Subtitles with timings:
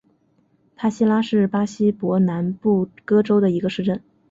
[0.75, 4.01] 帕西拉是巴西伯南布哥州的一个市镇。